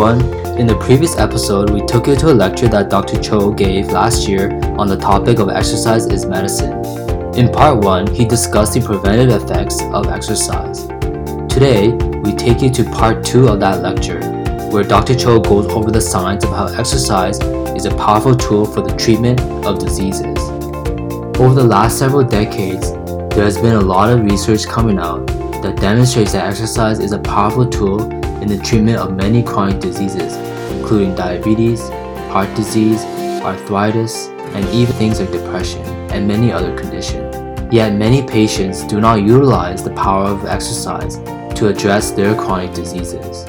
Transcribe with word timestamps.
Everyone. 0.00 0.58
In 0.58 0.66
the 0.66 0.76
previous 0.76 1.18
episode, 1.18 1.68
we 1.68 1.84
took 1.84 2.06
you 2.06 2.16
to 2.16 2.32
a 2.32 2.32
lecture 2.32 2.68
that 2.68 2.88
Dr. 2.88 3.20
Cho 3.20 3.50
gave 3.50 3.88
last 3.88 4.26
year 4.26 4.50
on 4.78 4.88
the 4.88 4.96
topic 4.96 5.40
of 5.40 5.50
exercise 5.50 6.06
is 6.06 6.24
medicine. 6.24 6.72
In 7.34 7.52
part 7.52 7.84
1, 7.84 8.14
he 8.14 8.24
discussed 8.24 8.72
the 8.72 8.80
preventive 8.80 9.42
effects 9.42 9.82
of 9.92 10.06
exercise. 10.06 10.86
Today, 11.52 11.90
we 12.22 12.32
take 12.32 12.62
you 12.62 12.70
to 12.70 12.84
part 12.84 13.22
2 13.22 13.48
of 13.48 13.60
that 13.60 13.82
lecture, 13.82 14.20
where 14.70 14.84
Dr. 14.84 15.14
Cho 15.14 15.38
goes 15.38 15.66
over 15.66 15.90
the 15.90 16.00
science 16.00 16.44
of 16.44 16.50
how 16.50 16.68
exercise 16.68 17.38
is 17.76 17.84
a 17.84 17.94
powerful 17.96 18.34
tool 18.34 18.64
for 18.64 18.80
the 18.80 18.96
treatment 18.96 19.38
of 19.66 19.80
diseases. 19.80 20.38
Over 21.38 21.52
the 21.52 21.66
last 21.68 21.98
several 21.98 22.24
decades, 22.24 22.92
there 23.34 23.44
has 23.44 23.58
been 23.58 23.74
a 23.74 23.80
lot 23.82 24.10
of 24.10 24.24
research 24.24 24.66
coming 24.66 24.98
out 24.98 25.26
that 25.60 25.76
demonstrates 25.78 26.32
that 26.32 26.46
exercise 26.46 27.00
is 27.00 27.12
a 27.12 27.18
powerful 27.18 27.68
tool 27.68 28.19
in 28.42 28.48
the 28.48 28.58
treatment 28.58 28.98
of 28.98 29.16
many 29.16 29.42
chronic 29.42 29.80
diseases, 29.80 30.34
including 30.72 31.14
diabetes, 31.14 31.80
heart 32.30 32.54
disease, 32.56 33.02
arthritis, 33.42 34.28
and 34.54 34.66
even 34.68 34.94
things 34.94 35.20
like 35.20 35.30
depression 35.30 35.82
and 36.10 36.26
many 36.26 36.50
other 36.50 36.76
conditions. 36.76 37.36
Yet 37.72 37.94
many 37.94 38.26
patients 38.26 38.82
do 38.84 39.00
not 39.00 39.22
utilize 39.22 39.84
the 39.84 39.94
power 39.94 40.26
of 40.26 40.44
exercise 40.44 41.18
to 41.58 41.68
address 41.68 42.10
their 42.10 42.34
chronic 42.34 42.74
diseases. 42.74 43.46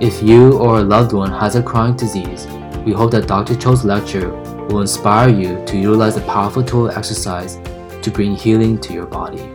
If 0.00 0.22
you 0.22 0.58
or 0.58 0.78
a 0.78 0.82
loved 0.82 1.12
one 1.12 1.30
has 1.32 1.54
a 1.54 1.62
chronic 1.62 1.96
disease, 1.96 2.46
we 2.84 2.92
hope 2.92 3.10
that 3.12 3.28
Dr. 3.28 3.54
Cho's 3.56 3.84
lecture 3.84 4.30
will 4.68 4.80
inspire 4.80 5.28
you 5.28 5.64
to 5.66 5.76
utilize 5.76 6.14
the 6.14 6.22
powerful 6.22 6.64
tool 6.64 6.88
of 6.88 6.96
exercise 6.96 7.56
to 8.02 8.10
bring 8.10 8.34
healing 8.34 8.78
to 8.80 8.92
your 8.92 9.06
body. 9.06 9.50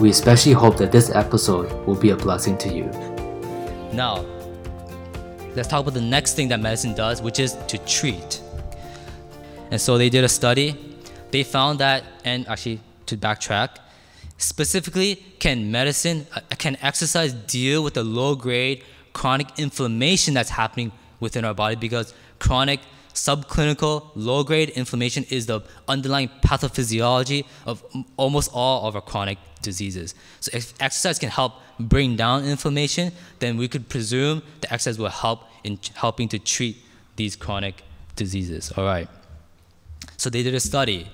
We 0.00 0.10
especially 0.10 0.52
hope 0.52 0.76
that 0.78 0.90
this 0.90 1.10
episode 1.14 1.72
will 1.86 1.94
be 1.94 2.10
a 2.10 2.16
blessing 2.16 2.58
to 2.58 2.68
you. 2.68 3.13
Now, 3.94 4.24
let's 5.54 5.68
talk 5.68 5.82
about 5.82 5.94
the 5.94 6.00
next 6.00 6.34
thing 6.34 6.48
that 6.48 6.60
medicine 6.60 6.94
does, 6.94 7.22
which 7.22 7.38
is 7.38 7.54
to 7.68 7.78
treat. 7.78 8.42
And 9.70 9.80
so 9.80 9.96
they 9.96 10.10
did 10.10 10.24
a 10.24 10.28
study. 10.28 10.76
They 11.30 11.44
found 11.44 11.78
that, 11.78 12.02
and 12.24 12.46
actually, 12.48 12.80
to 13.06 13.16
backtrack, 13.16 13.78
specifically, 14.36 15.16
can 15.38 15.70
medicine, 15.70 16.26
uh, 16.34 16.40
can 16.58 16.76
exercise 16.82 17.32
deal 17.32 17.84
with 17.84 17.94
the 17.94 18.04
low 18.04 18.34
grade 18.34 18.82
chronic 19.12 19.46
inflammation 19.58 20.34
that's 20.34 20.50
happening 20.50 20.90
within 21.20 21.44
our 21.44 21.54
body? 21.54 21.76
Because 21.76 22.14
chronic 22.40 22.80
subclinical 23.14 24.10
low 24.14 24.42
grade 24.44 24.70
inflammation 24.70 25.24
is 25.30 25.46
the 25.46 25.60
underlying 25.88 26.28
pathophysiology 26.42 27.46
of 27.64 27.82
almost 28.16 28.50
all 28.52 28.86
of 28.86 28.94
our 28.94 29.00
chronic 29.00 29.38
diseases. 29.62 30.14
So 30.40 30.50
if 30.52 30.74
exercise 30.80 31.18
can 31.18 31.30
help 31.30 31.54
bring 31.80 32.16
down 32.16 32.44
inflammation, 32.44 33.12
then 33.38 33.56
we 33.56 33.68
could 33.68 33.88
presume 33.88 34.42
the 34.60 34.72
exercise 34.72 34.98
will 34.98 35.08
help 35.08 35.44
in 35.64 35.78
helping 35.94 36.28
to 36.28 36.38
treat 36.38 36.76
these 37.16 37.36
chronic 37.36 37.82
diseases. 38.16 38.72
All 38.76 38.84
right. 38.84 39.08
So 40.16 40.30
they 40.30 40.42
did 40.42 40.54
a 40.54 40.60
study, 40.60 41.08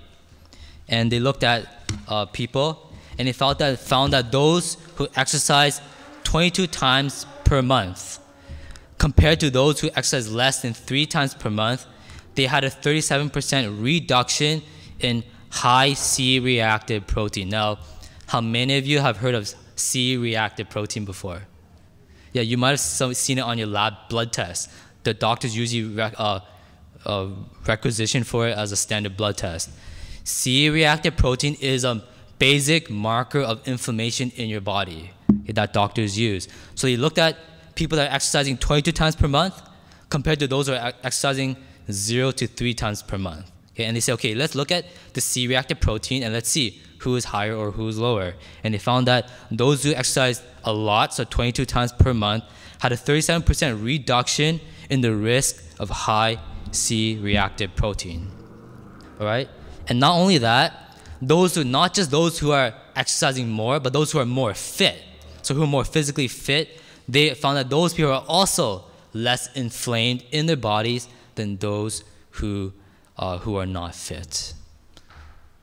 and 0.89 1.11
they 1.11 1.21
looked 1.21 1.45
at 1.45 1.67
uh, 2.09 2.27
people, 2.27 2.93
and 3.19 3.29
they 3.29 3.33
found 3.33 3.59
that 3.59 3.79
found 3.79 4.13
that 4.13 4.33
those 4.33 4.77
who 4.97 5.09
exercise 5.17 5.81
22 6.25 6.67
times 6.67 7.27
per 7.45 7.63
month, 7.63 8.19
compared 8.99 9.41
to 9.41 9.51
those 9.51 9.81
who 9.81 9.89
exercise 9.89 10.33
less 10.33 10.63
than 10.63 10.75
three 10.75 11.07
times 11.07 11.35
per 11.35 11.51
month, 11.51 11.87
they 12.35 12.47
had 12.47 12.65
a 12.65 12.71
37% 12.71 13.83
reduction 13.83 14.63
in 15.01 15.25
high 15.51 15.93
C-reactive 15.95 17.07
protein. 17.07 17.49
Now, 17.49 17.79
how 18.27 18.41
many 18.41 18.79
of 18.79 18.87
you 18.87 19.01
have 19.01 19.19
heard 19.19 19.35
of 19.35 19.53
C-reactive 19.77 20.71
protein 20.71 21.05
before? 21.05 21.43
Yeah, 22.33 22.43
you 22.43 22.57
might 22.57 22.71
have 22.71 22.81
seen 22.81 23.39
it 23.39 23.43
on 23.43 23.59
your 23.59 23.67
lab 23.67 23.95
blood 24.09 24.33
test. 24.33 24.71
The 25.03 25.15
doctors 25.15 25.57
usually 25.57 25.95
rec- 25.95 26.15
uh, 26.17 26.41
uh, 27.05 27.29
requisition 27.67 28.23
for 28.23 28.47
it 28.47 28.57
as 28.57 28.71
a 28.73 28.77
standard 28.77 29.17
blood 29.17 29.37
test. 29.37 29.71
C-reactive 30.25 31.17
protein 31.17 31.57
is 31.61 31.83
a 31.85 32.05
basic 32.39 32.89
marker 32.89 33.41
of 33.41 33.67
inflammation 33.67 34.31
in 34.37 34.49
your 34.49 34.61
body 34.61 35.11
that 35.47 35.73
doctors 35.73 36.19
use. 36.19 36.49
So 36.75 36.87
they 36.87 36.97
looked 36.97 37.19
at 37.19 37.37
people 37.75 37.97
that 37.97 38.11
are 38.11 38.15
exercising 38.15 38.59
22 38.59 38.93
times 38.93 39.17
per 39.17 39.29
month 39.29 39.61
compared 40.09 40.39
to 40.41 40.47
those 40.47 40.69
who 40.69 40.75
are 40.75 40.93
exercising 41.03 41.57
zero 41.93 42.31
to 42.33 42.47
three 42.47 42.75
times 42.75 43.03
per 43.03 43.19
month. 43.19 43.51
Okay, 43.73 43.85
and 43.85 43.97
they 43.97 44.01
say, 44.01 44.13
okay, 44.13 44.35
let's 44.35 44.55
look 44.55 44.71
at 44.71 44.85
the 45.15 45.21
C-reactive 45.21 45.81
protein 45.81 46.23
and 46.23 46.35
let's 46.35 46.49
see 46.49 46.81
who 46.99 47.17
is 47.17 47.25
higher 47.27 47.55
or 47.55 47.71
who 47.71 47.89
is 47.89 47.99
lower. 47.99 48.35
And 48.63 48.75
they 48.75 48.79
found 48.79 49.07
that 49.07 49.31
those 49.51 49.83
who 49.83 49.93
exercised 49.93 50.43
a 50.65 50.73
lot, 50.73 51.15
so 51.15 51.25
22 51.25 51.65
times 51.65 51.93
per 51.93 52.13
month, 52.13 52.45
had 52.81 52.93
a 52.93 52.97
37% 52.97 53.83
reduction 53.83 54.61
in 54.91 55.01
the 55.01 55.15
risk 55.15 55.63
of 55.79 55.89
high 55.89 56.39
C-reactive 56.73 57.75
protein. 57.75 58.31
All 59.19 59.27
right, 59.27 59.49
and 59.89 59.99
not 59.99 60.17
only 60.17 60.39
that, 60.39 60.99
those 61.23 61.55
who 61.55 61.65
not 61.65 61.95
just 61.95 62.11
those 62.11 62.39
who 62.39 62.53
are 62.53 62.75
exercising 62.97 63.49
more, 63.49 63.81
but 63.81 63.93
those 63.93 64.13
who 64.13 64.19
are 64.19 64.27
more 64.27 64.55
fit, 64.55 65.03
so 65.43 65.55
who 65.55 65.63
are 65.63 65.67
more 65.67 65.85
physically 65.85 66.29
fit, 66.29 66.81
they 67.09 67.35
found 67.35 67.57
that 67.57 67.71
those 67.71 67.93
people 67.93 68.13
are 68.13 68.25
also 68.29 68.85
less 69.13 69.53
inflamed 69.55 70.25
in 70.31 70.47
their 70.47 70.57
bodies 70.57 71.09
than 71.35 71.57
those 71.57 72.05
who, 72.33 72.73
uh, 73.17 73.39
who 73.39 73.57
are 73.57 73.67
not 73.67 73.95
fit. 73.95 74.55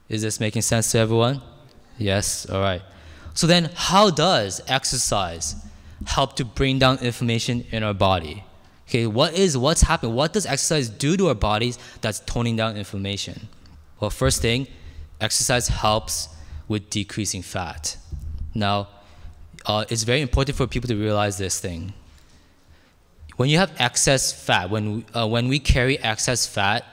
Is 0.10 0.22
this 0.22 0.40
making 0.40 0.62
sense 0.62 0.92
to 0.92 1.00
everyone? 1.00 1.42
Yes? 1.98 2.50
All 2.50 2.62
right. 2.62 2.82
So 3.34 3.46
then, 3.46 3.72
how 3.76 4.10
does 4.10 4.62
exercise 4.68 5.56
help 6.06 6.36
to 6.38 6.46
bring 6.46 6.80
down 6.80 7.00
inflammation 7.00 7.66
in 7.72 7.84
our 7.84 7.94
body? 7.94 8.44
Okay, 8.88 9.06
what 9.06 9.34
is 9.34 9.58
what's 9.58 9.82
happening? 9.82 10.16
What 10.16 10.32
does 10.32 10.46
exercise 10.46 10.88
do 10.88 11.18
to 11.18 11.28
our 11.28 11.36
bodies 11.36 11.78
that's 12.02 12.20
toning 12.22 12.56
down 12.56 12.78
inflammation? 12.78 13.50
Well, 14.00 14.10
first 14.10 14.42
thing, 14.42 14.68
exercise 15.20 15.68
helps 15.68 16.30
with 16.68 16.90
decreasing 16.90 17.42
fat. 17.42 17.98
Now, 18.54 18.88
uh, 19.66 19.86
it's 19.90 20.04
very 20.04 20.22
important 20.22 20.56
for 20.56 20.68
people 20.68 20.88
to 20.88 20.96
realize 20.96 21.38
this 21.38 21.60
thing. 21.60 21.94
When 23.38 23.50
you 23.50 23.60
have 23.60 23.72
excess 23.80 24.34
fat, 24.34 24.70
when, 24.70 25.06
uh, 25.16 25.28
when 25.28 25.48
we 25.48 25.60
carry 25.60 26.00
excess 26.00 26.46
fat, 26.46 26.84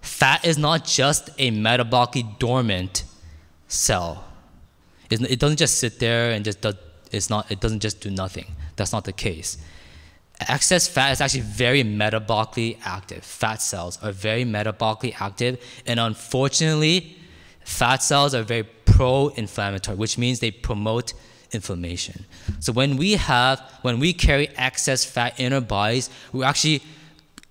fat 0.00 0.44
is 0.44 0.58
not 0.58 0.84
just 0.84 1.28
a 1.38 1.50
metabolically 1.50 2.38
dormant 2.38 3.04
cell. 3.68 4.24
It 5.10 5.38
doesn't 5.38 5.58
just 5.58 5.78
sit 5.78 5.98
there 5.98 6.32
and 6.32 6.44
just 6.44 6.60
does, 6.62 6.76
it's 7.12 7.28
not, 7.28 7.50
it 7.50 7.60
doesn't 7.60 7.80
just 7.80 8.00
do 8.00 8.10
nothing. 8.10 8.46
That's 8.76 8.92
not 8.92 9.04
the 9.04 9.12
case. 9.12 9.58
Excess 10.48 10.88
fat 10.88 11.10
is 11.12 11.20
actually 11.20 11.42
very 11.42 11.82
metabolically 11.82 12.78
active. 12.82 13.22
Fat 13.22 13.60
cells 13.60 13.98
are 14.02 14.12
very 14.12 14.44
metabolically 14.44 15.14
active, 15.20 15.62
and 15.86 16.00
unfortunately, 16.00 17.18
fat 17.62 18.02
cells 18.02 18.34
are 18.34 18.42
very 18.42 18.62
pro 18.62 19.28
inflammatory, 19.28 19.98
which 19.98 20.16
means 20.16 20.40
they 20.40 20.50
promote 20.50 21.12
inflammation. 21.52 22.24
So 22.60 22.72
when 22.72 22.96
we 22.96 23.12
have, 23.12 23.60
when 23.82 23.98
we 23.98 24.12
carry 24.12 24.48
excess 24.56 25.04
fat 25.04 25.38
in 25.38 25.52
our 25.52 25.60
bodies, 25.60 26.10
we're 26.32 26.44
actually 26.44 26.82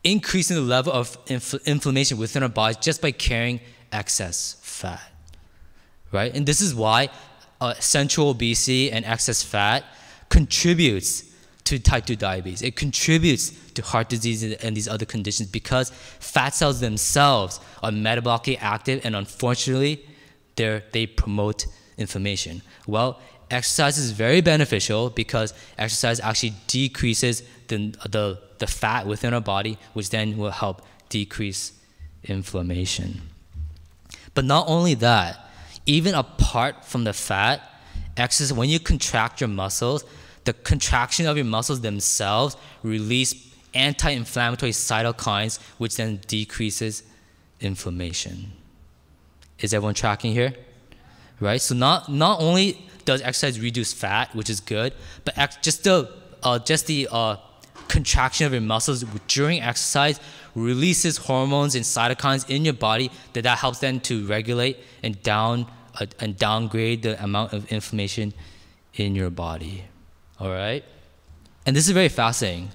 increasing 0.04 0.56
the 0.56 0.62
level 0.62 0.94
of 0.94 1.24
infl- 1.26 1.64
inflammation 1.66 2.18
within 2.18 2.44
our 2.44 2.50
bodies 2.50 2.78
just 2.78 3.02
by 3.02 3.12
carrying 3.12 3.60
excess 3.92 4.58
fat, 4.62 5.12
right? 6.12 6.34
And 6.34 6.46
this 6.46 6.62
is 6.62 6.74
why 6.74 7.10
uh, 7.60 7.74
central 7.76 8.30
obesity 8.30 8.92
and 8.92 9.06
excess 9.06 9.44
fat 9.44 9.84
contributes 10.30 11.26
to 11.66 11.78
type 11.78 12.06
2 12.06 12.16
diabetes. 12.16 12.62
It 12.62 12.76
contributes 12.76 13.52
to 13.74 13.82
heart 13.84 14.10
disease 14.10 14.44
and 14.44 14.76
these 14.76 14.88
other 14.88 15.06
conditions 15.06 15.50
because 15.50 15.92
fat 16.20 16.56
cells 16.56 16.80
themselves 16.80 17.60
are 17.84 17.92
metabolically 17.92 18.58
active 18.60 19.02
and 19.04 19.16
unfortunately 19.16 20.04
they 20.56 21.06
promote 21.06 21.68
inflammation. 21.98 22.62
Well, 22.88 23.22
exercise 23.52 23.98
is 23.98 24.12
very 24.12 24.42
beneficial 24.42 25.10
because 25.10 25.54
exercise 25.78 26.20
actually 26.20 26.54
decreases 26.68 27.44
the, 27.68 27.96
the, 28.10 28.40
the 28.60 28.68
fat 28.68 29.08
within 29.08 29.34
our 29.34 29.42
body, 29.42 29.78
which 29.94 30.10
then 30.10 30.38
will 30.38 30.52
help 30.52 30.82
decrease 31.10 31.74
inflammation. 32.24 33.22
But 34.34 34.46
not 34.46 34.68
only 34.68 34.94
that, 34.96 35.50
even 35.86 36.14
apart 36.14 36.86
from 36.86 37.04
the 37.04 37.14
fat, 37.14 37.62
exercise, 38.16 38.54
when 38.54 38.70
you 38.70 38.80
contract 38.80 39.42
your 39.42 39.48
muscles, 39.48 40.04
the 40.46 40.54
contraction 40.54 41.26
of 41.26 41.38
your 41.38 41.46
muscles 41.46 41.82
themselves 41.82 42.56
release 42.84 43.36
anti-inflammatory 43.74 44.72
cytokines, 44.72 45.60
which 45.78 45.98
then 45.98 46.20
decreases 46.28 47.04
inflammation. 47.60 48.52
Is 49.60 49.74
everyone 49.74 49.94
tracking 49.94 50.34
here? 50.34 50.56
Right? 51.40 51.62
So 51.62 51.76
not, 51.76 52.10
not 52.10 52.42
only 52.42 52.86
does 53.06 53.22
exercise 53.22 53.60
reduce 53.60 53.94
fat, 53.94 54.36
which 54.36 54.50
is 54.50 54.60
good, 54.60 54.94
but 55.26 55.38
ex- 55.38 55.58
just 55.58 55.84
the 55.84 56.12
uh, 56.42 56.58
just 56.60 56.88
the 56.88 57.08
uh, 57.12 57.36
contraction 57.90 58.46
of 58.46 58.54
your 58.54 58.62
muscles 58.62 59.04
during 59.28 59.62
exercise 59.62 60.20
releases 60.56 61.18
hormones 61.18 61.76
and 61.76 61.84
cytokines 61.84 62.50
in 62.50 62.64
your 62.64 62.74
body 62.74 63.12
that 63.34 63.42
that 63.44 63.58
helps 63.58 63.80
then 63.80 64.00
to 64.00 64.26
regulate 64.26 64.78
and 65.04 65.22
down 65.22 65.66
uh, 66.00 66.06
and 66.20 66.38
downgrade 66.38 67.04
the 67.04 67.22
amount 67.22 67.52
of 67.52 67.70
inflammation 67.72 68.34
in 68.94 69.16
your 69.16 69.30
body. 69.30 69.84
All 70.40 70.50
right, 70.50 70.84
and 71.66 71.76
this 71.76 71.88
is 71.88 71.94
very 71.94 72.10
fascinating 72.10 72.72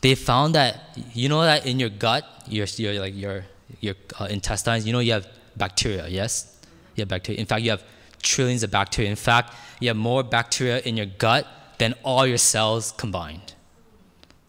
they 0.00 0.14
found 0.14 0.54
that 0.54 0.96
you 1.14 1.28
know 1.28 1.42
that 1.42 1.66
in 1.66 1.80
your 1.80 1.88
gut, 1.88 2.24
your 2.46 2.66
your 2.76 2.94
like 3.00 3.16
your 3.16 3.44
your 3.80 3.94
uh, 4.20 4.24
intestines, 4.26 4.86
you 4.86 4.92
know 4.92 5.00
you 5.00 5.12
have 5.12 5.26
bacteria. 5.56 6.08
Yes, 6.08 6.57
you 6.98 7.02
have 7.02 7.08
bacteria. 7.08 7.40
In 7.40 7.46
fact, 7.46 7.62
you 7.62 7.70
have 7.70 7.84
trillions 8.22 8.62
of 8.62 8.70
bacteria. 8.70 9.10
In 9.10 9.16
fact, 9.16 9.54
you 9.80 9.88
have 9.88 9.96
more 9.96 10.22
bacteria 10.22 10.80
in 10.80 10.96
your 10.96 11.06
gut 11.06 11.46
than 11.78 11.94
all 12.02 12.26
your 12.26 12.38
cells 12.38 12.92
combined. 12.92 13.54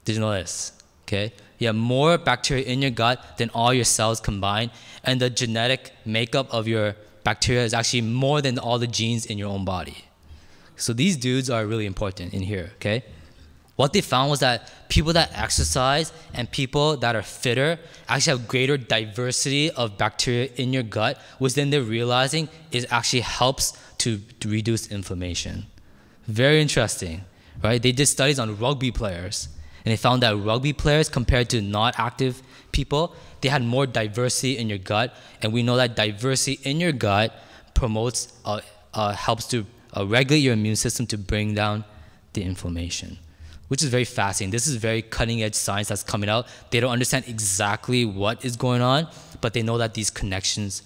Did 0.05 0.15
you 0.15 0.21
know 0.21 0.31
this? 0.31 0.73
Okay, 1.03 1.33
you 1.57 1.67
have 1.67 1.75
more 1.75 2.17
bacteria 2.17 2.63
in 2.63 2.81
your 2.81 2.91
gut 2.91 3.37
than 3.37 3.49
all 3.51 3.73
your 3.73 3.85
cells 3.85 4.19
combined, 4.19 4.71
and 5.03 5.19
the 5.19 5.29
genetic 5.29 5.91
makeup 6.05 6.47
of 6.51 6.67
your 6.67 6.95
bacteria 7.23 7.63
is 7.63 7.73
actually 7.73 8.01
more 8.01 8.41
than 8.41 8.57
all 8.59 8.79
the 8.79 8.87
genes 8.87 9.25
in 9.25 9.37
your 9.37 9.49
own 9.49 9.65
body. 9.65 10.05
So 10.75 10.93
these 10.93 11.17
dudes 11.17 11.49
are 11.49 11.65
really 11.65 11.85
important 11.85 12.33
in 12.33 12.43
here. 12.43 12.71
Okay 12.75 13.03
what 13.79 13.93
they 13.93 14.01
found 14.01 14.29
was 14.29 14.41
that 14.41 14.89
people 14.89 15.13
that 15.13 15.31
exercise 15.33 16.11
and 16.33 16.51
people 16.51 16.97
that 16.97 17.15
are 17.15 17.21
fitter 17.21 17.79
actually 18.09 18.37
have 18.37 18.45
greater 18.45 18.75
diversity 18.75 19.71
of 19.71 19.97
bacteria 19.97 20.49
in 20.57 20.73
your 20.73 20.83
gut, 20.83 21.17
which 21.37 21.53
then 21.53 21.69
they're 21.69 21.81
realizing 21.81 22.49
it 22.73 22.91
actually 22.91 23.21
helps 23.21 23.71
to, 23.99 24.17
to 24.41 24.49
reduce 24.49 24.91
inflammation. 24.91 25.65
Very 26.27 26.61
interesting, 26.61 27.23
right? 27.63 27.81
They 27.81 27.93
did 27.93 28.07
studies 28.07 28.37
on 28.37 28.59
rugby 28.59 28.91
players, 28.91 29.47
and 29.85 29.93
they 29.93 29.95
found 29.95 30.23
that 30.23 30.35
rugby 30.35 30.73
players 30.73 31.07
compared 31.07 31.49
to 31.51 31.61
not 31.61 31.97
active 31.97 32.43
people, 32.73 33.15
they 33.39 33.47
had 33.47 33.63
more 33.63 33.87
diversity 33.87 34.57
in 34.57 34.67
your 34.67 34.77
gut, 34.77 35.15
and 35.41 35.53
we 35.53 35.63
know 35.63 35.77
that 35.77 35.95
diversity 35.95 36.59
in 36.69 36.81
your 36.81 36.91
gut 36.91 37.33
promotes, 37.75 38.33
uh, 38.43 38.59
uh, 38.93 39.13
helps 39.13 39.47
to 39.47 39.65
uh, 39.95 40.05
regulate 40.05 40.39
your 40.39 40.55
immune 40.55 40.75
system 40.75 41.07
to 41.07 41.17
bring 41.17 41.53
down 41.53 41.85
the 42.33 42.43
inflammation 42.43 43.17
which 43.69 43.81
is 43.81 43.89
very 43.89 44.03
fascinating. 44.03 44.51
This 44.51 44.67
is 44.67 44.75
very 44.75 45.01
cutting 45.01 45.41
edge 45.41 45.55
science 45.55 45.87
that's 45.87 46.03
coming 46.03 46.29
out. 46.29 46.47
They 46.69 46.79
don't 46.79 46.91
understand 46.91 47.25
exactly 47.27 48.03
what 48.03 48.43
is 48.43 48.57
going 48.57 48.81
on, 48.81 49.07
but 49.41 49.53
they 49.53 49.63
know 49.63 49.77
that 49.77 49.93
these 49.93 50.09
connections 50.09 50.83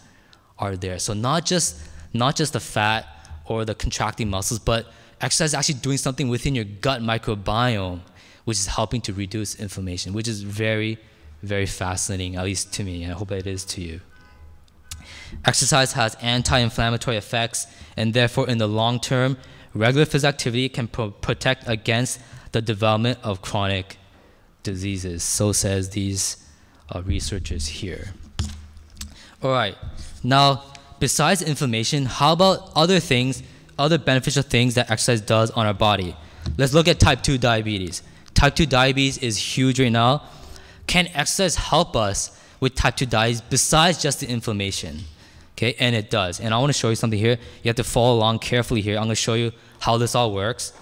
are 0.59 0.75
there. 0.77 1.00
So 1.00 1.13
not 1.13 1.45
just 1.45 1.81
not 2.13 2.35
just 2.35 2.53
the 2.53 2.59
fat 2.59 3.07
or 3.45 3.65
the 3.65 3.74
contracting 3.74 4.30
muscles, 4.30 4.59
but 4.59 4.85
exercise 5.19 5.51
is 5.51 5.56
actually 5.56 5.75
doing 5.75 5.97
something 5.97 6.30
within 6.30 6.53
your 6.56 6.65
gut 6.65 7.01
microbiome, 7.01 8.01
which 8.45 8.57
is 8.57 8.68
helping 8.68 9.01
to 9.01 9.13
reduce 9.13 9.56
inflammation, 9.56 10.13
which 10.13 10.27
is 10.27 10.44
very, 10.44 11.00
very 11.41 11.65
fascinating, 11.65 12.36
at 12.36 12.44
least 12.44 12.71
to 12.74 12.83
me. 12.83 13.03
And 13.03 13.13
I 13.13 13.15
hope 13.15 13.31
it 13.31 13.47
is 13.47 13.65
to 13.65 13.81
you. 13.81 14.01
Exercise 15.45 15.94
has 15.94 16.15
anti-inflammatory 16.21 17.18
effects, 17.18 17.68
and 17.97 18.13
therefore, 18.13 18.47
in 18.47 18.59
the 18.59 18.68
long 18.68 19.00
term, 19.00 19.38
regular 19.74 20.06
physical 20.06 20.29
activity 20.29 20.69
can 20.69 20.88
pro- 20.88 21.12
protect 21.12 21.68
against 21.68 22.19
the 22.53 22.61
development 22.61 23.19
of 23.23 23.41
chronic 23.41 23.97
diseases. 24.63 25.23
So 25.23 25.51
says 25.51 25.89
these 25.89 26.38
uh, 26.89 27.01
researchers 27.01 27.67
here. 27.67 28.13
All 29.41 29.51
right. 29.51 29.75
Now, 30.23 30.63
besides 31.00 31.41
inflammation, 31.41 32.05
how 32.05 32.31
about 32.31 32.71
other 32.75 33.00
things, 33.00 33.44
other 33.77 33.97
beneficial 33.97 34.44
things 34.44 34.75
that 34.75 34.89
exercise 34.89 35.19
does 35.19 35.51
on 35.51 35.65
our 35.65 35.73
body? 35.73 36.15
Let's 36.57 36.73
look 36.73 36.88
at 36.88 37.00
type 37.00 37.23
2 37.23 37.38
diabetes. 37.38 38.03
Type 38.33 38.55
2 38.55 38.65
diabetes 38.65 39.17
is 39.17 39.38
huge 39.38 39.79
right 39.79 39.91
now. 39.91 40.23
Can 40.88 41.07
exercise 41.07 41.55
help 41.55 41.95
us 41.95 42.39
with 42.59 42.75
type 42.75 42.95
2 42.95 43.07
diabetes 43.07 43.41
besides 43.41 44.01
just 44.01 44.21
the 44.21 44.27
inflammation? 44.27 45.00
Okay, 45.57 45.75
and 45.79 45.95
it 45.95 46.09
does. 46.09 46.39
And 46.39 46.53
I 46.53 46.57
want 46.57 46.73
to 46.73 46.77
show 46.77 46.89
you 46.89 46.95
something 46.95 47.19
here. 47.19 47.38
You 47.63 47.69
have 47.69 47.75
to 47.75 47.83
follow 47.83 48.15
along 48.15 48.39
carefully 48.39 48.81
here. 48.81 48.97
I'm 48.97 49.03
going 49.03 49.09
to 49.09 49.15
show 49.15 49.35
you 49.35 49.51
how 49.79 49.97
this 49.97 50.15
all 50.15 50.33
works. 50.33 50.73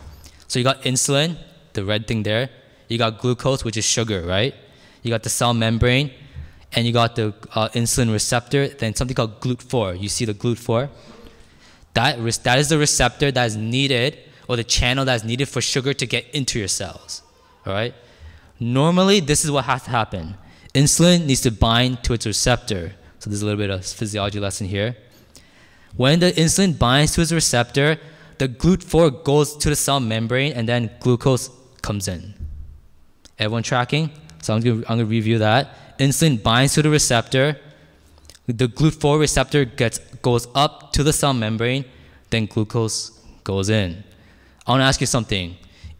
So 0.48 0.60
you 0.60 0.64
got 0.64 0.82
insulin, 0.84 1.38
the 1.74 1.84
red 1.84 2.08
thing 2.08 2.24
there. 2.24 2.50
You 2.88 2.98
got 2.98 3.20
glucose, 3.20 3.64
which 3.64 3.78
is 3.78 3.86
sugar, 3.86 4.22
right? 4.22 4.54
You 5.04 5.10
got 5.10 5.24
the 5.24 5.30
cell 5.30 5.54
membrane, 5.54 6.12
and 6.74 6.86
you 6.86 6.94
got 6.94 7.16
the 7.16 7.34
uh, 7.54 7.70
insulin 7.70 8.12
receptor, 8.12 8.68
then 8.68 8.96
something 8.96 9.16
called 9.16 9.40
GLUT4. 9.42 10.00
You 10.00 10.10
see 10.10 10.26
the 10.26 10.34
GLUT4? 10.34 10.90
That, 11.94 12.44
that 12.44 12.60
is 12.60 12.70
the 12.70 12.78
receptor 12.78 13.32
that 13.32 13.46
is 13.46 13.58
needed, 13.58 14.18
or 14.48 14.56
the 14.56 14.64
channel 14.64 15.06
that 15.06 15.16
is 15.16 15.24
needed 15.24 15.48
for 15.50 15.62
sugar 15.62 15.94
to 15.94 16.06
get 16.06 16.30
into 16.34 16.60
your 16.60 16.68
cells, 16.68 17.24
all 17.66 17.74
right? 17.74 17.94
Normally, 18.60 19.20
this 19.20 19.44
is 19.44 19.52
what 19.52 19.66
has 19.66 19.84
to 19.84 19.90
happen. 19.90 20.36
Insulin 20.74 21.26
needs 21.26 21.42
to 21.42 21.52
bind 21.52 22.04
to 22.04 22.14
its 22.14 22.26
receptor. 22.26 22.94
So 23.20 23.30
there's 23.30 23.42
a 23.42 23.46
little 23.46 23.58
bit 23.58 23.70
of 23.70 23.86
physiology 23.86 24.40
lesson 24.40 24.68
here. 24.68 24.96
When 25.96 26.20
the 26.20 26.32
insulin 26.32 26.78
binds 26.78 27.14
to 27.16 27.22
its 27.22 27.32
receptor, 27.32 27.98
the 28.38 28.48
GLUT4 28.48 29.24
goes 29.24 29.56
to 29.58 29.70
the 29.70 29.76
cell 29.76 30.00
membrane 30.00 30.54
and 30.54 30.68
then 30.68 30.90
glucose 31.00 31.50
comes 31.82 32.08
in. 32.08 32.34
Everyone 33.40 33.64
tracking? 33.64 34.12
So 34.42 34.54
I'm 34.54 34.62
going 34.62 34.84
to 34.84 35.06
review 35.06 35.38
that. 35.40 35.98
Insulin 35.98 36.42
binds 36.42 36.74
to 36.74 36.82
the 36.82 36.90
receptor. 36.90 37.58
The 38.48 38.68
GLUT4 38.68 39.20
receptor 39.20 39.66
gets 39.66 40.00
goes 40.22 40.48
up 40.56 40.94
to 40.94 41.04
the 41.04 41.14
cell 41.14 41.34
membrane, 41.34 41.86
then 42.30 42.46
glucose 42.46 43.12
goes 43.44 43.70
in. 43.70 44.04
I 44.66 44.72
want 44.72 44.82
to 44.82 44.86
ask 44.86 45.00
you 45.02 45.08
something. 45.08 45.58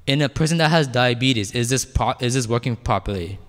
In 0.08 0.22
a 0.22 0.30
person 0.30 0.58
that 0.58 0.70
has 0.70 0.88
diabetes, 0.88 1.52
is 1.52 1.70
this 1.70 1.86
pro- 1.86 2.16
is 2.20 2.34
this 2.34 2.48
working 2.48 2.76
properly? 2.76 3.40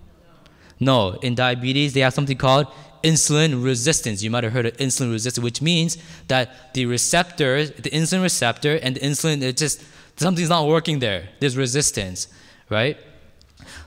No. 0.78 1.12
In 1.22 1.34
diabetes, 1.34 1.94
they 1.94 2.00
have 2.00 2.14
something 2.14 2.36
called 2.36 2.66
insulin 3.02 3.64
resistance. 3.64 4.22
You 4.22 4.30
might 4.30 4.44
have 4.44 4.52
heard 4.52 4.66
of 4.66 4.76
insulin 4.76 5.10
resistance, 5.10 5.42
which 5.42 5.62
means 5.62 5.96
that 6.28 6.74
the 6.74 6.86
receptor, 6.86 7.66
the 7.66 7.90
insulin 7.90 8.22
receptor, 8.22 8.76
and 8.76 8.96
the 8.96 9.00
insulin, 9.00 9.42
it 9.42 9.56
just 9.56 9.82
something's 10.16 10.48
not 10.48 10.66
working 10.66 10.98
there. 10.98 11.28
There's 11.40 11.56
resistance, 11.56 12.28
right? 12.68 12.96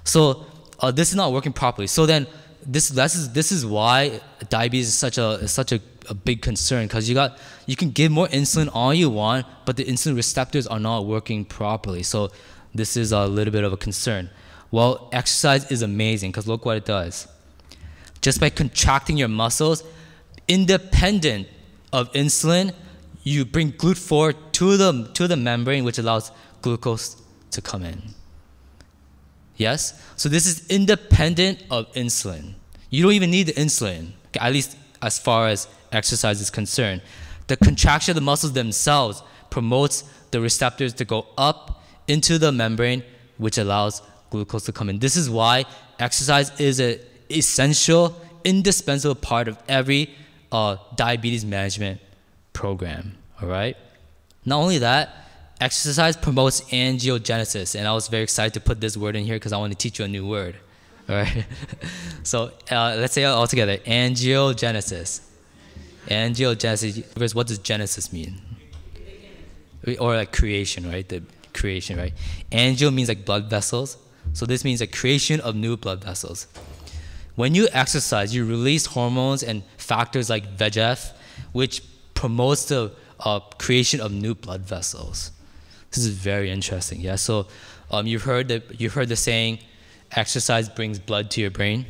So 0.03 0.45
uh, 0.79 0.91
this 0.91 1.09
is 1.09 1.15
not 1.15 1.31
working 1.31 1.53
properly. 1.53 1.87
So 1.87 2.05
then 2.05 2.27
this 2.65 2.89
this 2.89 3.15
is 3.15 3.31
this 3.33 3.51
is 3.51 3.65
why 3.65 4.19
diabetes 4.49 4.87
is 4.87 4.95
such 4.95 5.17
a 5.17 5.47
such 5.47 5.71
a, 5.71 5.79
a 6.09 6.13
big 6.13 6.41
concern 6.41 6.85
because 6.87 7.07
you 7.07 7.15
got 7.15 7.37
you 7.65 7.75
can 7.75 7.91
give 7.91 8.11
more 8.11 8.27
insulin 8.27 8.69
all 8.73 8.93
you 8.93 9.09
want, 9.09 9.45
but 9.65 9.77
the 9.77 9.83
insulin 9.83 10.15
receptors 10.15 10.67
are 10.67 10.79
not 10.79 11.05
working 11.05 11.45
properly. 11.45 12.03
So 12.03 12.31
this 12.73 12.97
is 12.97 13.11
a 13.11 13.25
little 13.27 13.51
bit 13.51 13.63
of 13.63 13.71
a 13.71 13.77
concern. 13.77 14.29
Well, 14.71 15.09
exercise 15.11 15.71
is 15.71 15.81
amazing 15.81 16.31
because 16.31 16.47
look 16.47 16.65
what 16.65 16.77
it 16.77 16.85
does. 16.85 17.27
Just 18.21 18.39
by 18.39 18.49
contracting 18.49 19.17
your 19.17 19.27
muscles, 19.27 19.83
independent 20.47 21.47
of 21.93 22.11
insulin, 22.13 22.73
you 23.23 23.45
bring 23.45 23.71
GLUT4 23.71 24.44
to 24.55 24.77
the, 24.77 25.09
to 25.13 25.27
the 25.27 25.35
membrane, 25.35 25.83
which 25.83 25.97
allows 25.97 26.31
glucose 26.61 27.21
to 27.51 27.61
come 27.61 27.83
in. 27.83 28.01
Yes? 29.57 30.01
So 30.15 30.29
this 30.29 30.45
is 30.45 30.65
independent 30.69 31.61
of 31.69 31.91
insulin. 31.91 32.53
You 32.89 33.03
don't 33.03 33.11
even 33.11 33.31
need 33.31 33.47
the 33.47 33.53
insulin, 33.53 34.11
at 34.39 34.53
least 34.53 34.77
as 35.01 35.19
far 35.19 35.49
as 35.49 35.67
exercise 35.91 36.39
is 36.39 36.49
concerned. 36.49 37.01
The 37.47 37.57
contraction 37.57 38.11
of 38.11 38.15
the 38.15 38.21
muscles 38.21 38.53
themselves 38.53 39.21
promotes 39.49 40.05
the 40.31 40.39
receptors 40.39 40.93
to 40.95 41.05
go 41.05 41.27
up 41.37 41.83
into 42.07 42.37
the 42.37 42.53
membrane, 42.53 43.03
which 43.37 43.57
allows 43.57 44.01
glucose 44.29 44.63
to 44.65 44.71
come 44.71 44.89
in. 44.89 44.99
This 44.99 45.17
is 45.17 45.29
why 45.29 45.65
exercise 45.99 46.57
is 46.61 46.79
an 46.79 46.99
essential, 47.29 48.15
indispensable 48.45 49.15
part 49.15 49.49
of 49.49 49.57
every 49.67 50.15
uh, 50.49 50.77
diabetes 50.95 51.43
management 51.43 51.99
program. 52.53 53.17
All 53.41 53.49
right. 53.49 53.75
Not 54.45 54.57
only 54.57 54.77
that, 54.79 55.15
exercise 55.59 56.15
promotes 56.15 56.61
angiogenesis, 56.61 57.75
and 57.75 57.87
I 57.87 57.93
was 57.93 58.07
very 58.07 58.23
excited 58.23 58.53
to 58.53 58.59
put 58.59 58.79
this 58.79 58.95
word 58.95 59.15
in 59.15 59.25
here 59.25 59.35
because 59.35 59.53
I 59.53 59.57
want 59.57 59.71
to 59.73 59.77
teach 59.77 59.99
you 59.99 60.05
a 60.05 60.07
new 60.07 60.25
word. 60.25 60.55
All 61.09 61.15
right. 61.15 61.45
so 62.23 62.51
uh, 62.71 62.95
let's 62.97 63.13
say 63.13 63.23
it 63.23 63.27
all 63.27 63.45
together: 63.45 63.77
angiogenesis. 63.77 65.21
Angiogenesis. 66.07 67.35
What 67.35 67.47
does 67.47 67.59
genesis 67.59 68.11
mean? 68.11 68.41
Or 69.99 70.15
like 70.15 70.31
creation, 70.33 70.89
right? 70.89 71.07
The 71.07 71.21
creation, 71.53 71.97
right? 71.97 72.13
Angio 72.51 72.91
means 72.91 73.07
like 73.07 73.23
blood 73.23 73.49
vessels. 73.49 73.97
So 74.33 74.45
this 74.45 74.63
means 74.63 74.79
the 74.79 74.87
creation 74.87 75.39
of 75.41 75.55
new 75.55 75.77
blood 75.77 76.03
vessels. 76.03 76.47
When 77.35 77.53
you 77.53 77.67
exercise, 77.71 78.33
you 78.33 78.45
release 78.45 78.87
hormones 78.87 79.43
and 79.43 79.63
factors 79.77 80.29
like 80.29 80.57
VEGF, 80.57 81.11
which 81.51 81.83
promotes 82.13 82.65
the 82.65 82.91
uh, 83.19 83.39
creation 83.57 83.99
of 84.01 84.11
new 84.11 84.35
blood 84.35 84.61
vessels. 84.61 85.31
This 85.91 85.99
is 85.99 86.09
very 86.09 86.49
interesting. 86.49 86.99
Yeah. 86.99 87.15
So 87.15 87.47
um, 87.91 88.07
you've 88.07 88.23
heard 88.23 88.47
that 88.49 88.79
you've 88.79 88.93
heard 88.93 89.09
the 89.09 89.15
saying, 89.15 89.59
exercise 90.11 90.69
brings 90.69 90.99
blood 90.99 91.31
to 91.31 91.41
your 91.41 91.51
brain, 91.51 91.85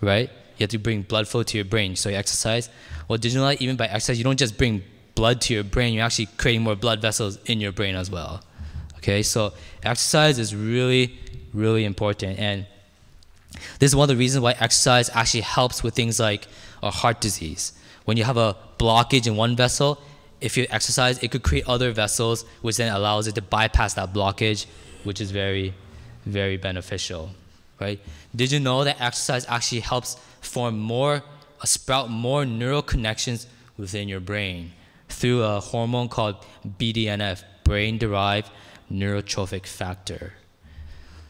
right? 0.00 0.30
You 0.58 0.64
have 0.64 0.70
to 0.70 0.78
bring 0.78 1.02
blood 1.02 1.28
flow 1.28 1.42
to 1.42 1.58
your 1.58 1.64
brain. 1.64 1.96
So 1.96 2.08
you 2.08 2.16
exercise. 2.16 2.68
Well, 3.08 3.18
did 3.18 3.32
you 3.32 3.40
know 3.40 3.46
that 3.46 3.62
even 3.62 3.76
by 3.76 3.86
exercise, 3.86 4.18
you 4.18 4.24
don't 4.24 4.38
just 4.38 4.58
bring 4.58 4.82
blood 5.16 5.40
to 5.40 5.54
your 5.54 5.64
brain, 5.64 5.94
you're 5.94 6.04
actually 6.04 6.28
creating 6.36 6.62
more 6.62 6.76
blood 6.76 7.00
vessels 7.00 7.38
in 7.46 7.60
your 7.60 7.72
brain 7.72 7.96
as 7.96 8.08
well. 8.10 8.42
Okay, 8.98 9.22
so 9.22 9.52
exercise 9.82 10.38
is 10.38 10.54
really, 10.54 11.18
really 11.52 11.84
important. 11.84 12.38
And 12.38 12.66
this 13.78 13.90
is 13.90 13.96
one 13.96 14.04
of 14.04 14.08
the 14.08 14.16
reasons 14.16 14.42
why 14.42 14.54
exercise 14.60 15.10
actually 15.14 15.40
helps 15.40 15.82
with 15.82 15.94
things 15.94 16.20
like 16.20 16.46
uh, 16.82 16.90
heart 16.90 17.20
disease. 17.20 17.72
When 18.04 18.16
you 18.16 18.24
have 18.24 18.36
a 18.36 18.56
blockage 18.78 19.26
in 19.26 19.36
one 19.36 19.56
vessel, 19.56 20.00
if 20.40 20.56
you 20.56 20.66
exercise, 20.70 21.22
it 21.22 21.30
could 21.30 21.42
create 21.42 21.66
other 21.66 21.92
vessels, 21.92 22.44
which 22.62 22.76
then 22.76 22.92
allows 22.92 23.26
it 23.26 23.34
to 23.36 23.42
bypass 23.42 23.94
that 23.94 24.12
blockage, 24.12 24.66
which 25.04 25.20
is 25.20 25.30
very, 25.30 25.74
very 26.24 26.56
beneficial. 26.56 27.30
right? 27.80 28.00
Did 28.34 28.52
you 28.52 28.60
know 28.60 28.84
that 28.84 29.00
exercise 29.00 29.46
actually 29.48 29.80
helps 29.80 30.16
form 30.40 30.78
more, 30.78 31.22
uh, 31.60 31.64
sprout 31.64 32.10
more 32.10 32.44
neural 32.44 32.82
connections 32.82 33.46
within 33.76 34.08
your 34.08 34.20
brain 34.20 34.72
through 35.08 35.42
a 35.42 35.60
hormone 35.60 36.08
called 36.08 36.36
BDNF, 36.66 37.44
brain-derived 37.64 38.50
neurotrophic 38.90 39.66
factor. 39.66 40.34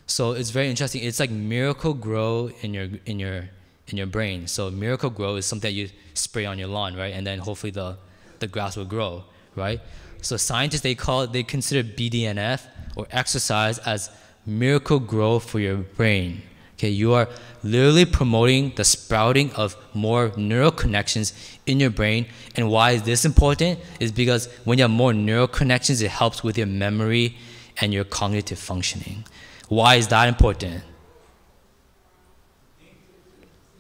So 0.06 0.32
it's 0.32 0.50
very 0.50 0.68
interesting. 0.70 1.02
It's 1.02 1.18
like 1.18 1.30
Miracle-Gro 1.30 2.50
in 2.60 2.75
your 2.75 2.88
in 3.06 3.18
your 3.18 3.50
in 3.88 3.96
your 3.96 4.06
brain. 4.06 4.46
So 4.46 4.70
Miracle-Gro 4.70 5.36
is 5.36 5.46
something 5.46 5.68
that 5.68 5.75
you 5.75 5.88
spray 6.14 6.46
on 6.46 6.58
your 6.58 6.68
lawn, 6.68 6.96
right? 6.96 7.12
And 7.12 7.26
then 7.26 7.38
hopefully 7.40 7.72
the 7.72 7.96
the 8.40 8.47
grass 8.47 8.76
will 8.76 8.85
grow, 8.85 9.25
right? 9.55 9.81
So 10.23 10.37
scientists 10.37 10.83
they 10.83 10.95
call 10.95 11.23
it, 11.23 11.33
they 11.33 11.43
consider 11.43 11.87
BDNF 11.88 12.62
or 12.97 13.07
exercise 13.11 13.78
as 13.78 14.11
miracle 14.45 14.99
growth 14.99 15.49
for 15.49 15.61
your 15.61 15.76
brain. 15.76 16.43
Okay, 16.75 16.90
you 16.90 17.14
are 17.14 17.26
literally 17.62 18.05
promoting 18.05 18.73
the 18.76 18.85
sprouting 18.85 19.50
of 19.55 19.76
more 19.95 20.31
neural 20.37 20.71
connections 20.71 21.33
in 21.64 21.81
your 21.81 21.88
brain. 21.88 22.26
And 22.55 22.71
why 22.71 22.90
is 22.93 23.02
this 23.02 23.25
important? 23.25 23.81
Is 23.99 24.12
because 24.12 24.52
when 24.64 24.78
you 24.78 24.85
have 24.85 24.90
more 24.90 25.14
neural 25.14 25.49
connections, 25.49 26.02
it 26.02 26.11
helps 26.11 26.45
with 26.45 26.59
your 26.59 26.66
memory 26.66 27.37
and 27.81 27.95
your 27.95 28.05
cognitive 28.05 28.59
functioning. 28.59 29.25
Why 29.69 29.95
is 29.97 30.09
that 30.09 30.28
important? 30.28 30.85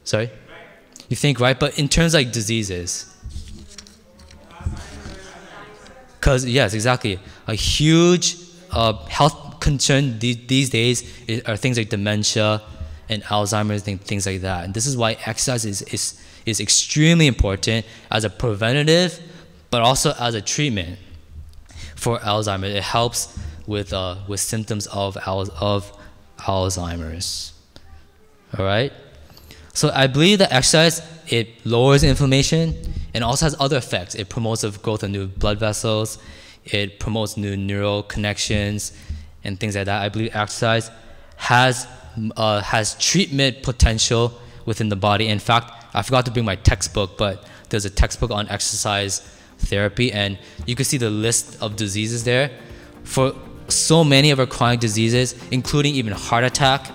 Sorry? 0.04 0.30
You 1.08 1.16
think, 1.16 1.38
right? 1.38 1.58
But 1.58 1.78
in 1.78 1.88
terms 1.88 2.14
like 2.14 2.32
diseases, 2.32 3.15
because 6.26 6.44
yes, 6.44 6.74
exactly. 6.74 7.20
A 7.46 7.54
huge 7.54 8.36
uh, 8.72 8.94
health 9.06 9.60
concern 9.60 10.18
these, 10.18 10.70
days 10.70 11.04
are 11.46 11.56
things 11.56 11.78
like 11.78 11.88
dementia 11.88 12.62
and 13.08 13.22
Alzheimer's 13.22 13.86
and 13.86 14.00
things 14.00 14.26
like 14.26 14.40
that. 14.40 14.64
And 14.64 14.74
this 14.74 14.88
is 14.88 14.96
why 14.96 15.12
exercise 15.24 15.64
is, 15.64 15.82
is, 15.82 16.20
is 16.44 16.58
extremely 16.58 17.28
important 17.28 17.86
as 18.10 18.24
a 18.24 18.30
preventative, 18.30 19.20
but 19.70 19.82
also 19.82 20.14
as 20.18 20.34
a 20.34 20.42
treatment 20.42 20.98
for 21.94 22.18
Alzheimer's. 22.18 22.74
It 22.74 22.82
helps 22.82 23.38
with, 23.68 23.92
uh, 23.92 24.16
with 24.26 24.40
symptoms 24.40 24.88
of, 24.88 25.16
of 25.18 25.96
Alzheimer's. 26.38 27.52
All 28.58 28.64
right? 28.64 28.92
So 29.76 29.90
I 29.94 30.06
believe 30.06 30.38
that 30.38 30.54
exercise, 30.54 31.02
it 31.28 31.66
lowers 31.66 32.02
inflammation 32.02 32.74
and 33.12 33.22
also 33.22 33.44
has 33.44 33.54
other 33.60 33.76
effects. 33.76 34.14
It 34.14 34.30
promotes 34.30 34.62
the 34.62 34.70
growth 34.70 35.02
of 35.02 35.10
new 35.10 35.26
blood 35.26 35.60
vessels. 35.60 36.16
It 36.64 36.98
promotes 36.98 37.36
new 37.36 37.58
neural 37.58 38.02
connections 38.02 38.96
and 39.44 39.60
things 39.60 39.76
like 39.76 39.84
that. 39.84 40.00
I 40.00 40.08
believe 40.08 40.34
exercise 40.34 40.90
has 41.36 41.86
uh, 42.38 42.62
has 42.62 42.94
treatment 42.94 43.62
potential 43.62 44.32
within 44.64 44.88
the 44.88 44.96
body. 44.96 45.28
In 45.28 45.38
fact, 45.38 45.70
I 45.92 46.00
forgot 46.00 46.24
to 46.24 46.30
bring 46.30 46.46
my 46.46 46.56
textbook, 46.56 47.18
but 47.18 47.46
there's 47.68 47.84
a 47.84 47.90
textbook 47.90 48.30
on 48.30 48.48
exercise 48.48 49.20
therapy, 49.58 50.10
and 50.10 50.38
you 50.64 50.74
can 50.74 50.86
see 50.86 50.96
the 50.96 51.10
list 51.10 51.60
of 51.60 51.76
diseases 51.76 52.24
there. 52.24 52.50
For 53.04 53.34
so 53.68 54.02
many 54.04 54.30
of 54.30 54.40
our 54.40 54.46
chronic 54.46 54.80
diseases, 54.80 55.34
including 55.50 55.94
even 55.96 56.14
heart 56.14 56.44
attack, 56.44 56.90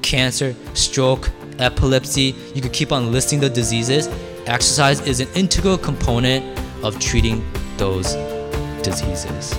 cancer, 0.00 0.56
stroke, 0.72 1.28
epilepsy, 1.60 2.34
you 2.54 2.62
could 2.62 2.72
keep 2.72 2.92
on 2.92 3.12
listing 3.12 3.40
the 3.40 3.50
diseases. 3.50 4.08
Exercise 4.46 5.00
is 5.06 5.20
an 5.20 5.28
integral 5.34 5.78
component 5.78 6.58
of 6.84 6.98
treating 6.98 7.44
those 7.76 8.14
diseases. 8.82 9.54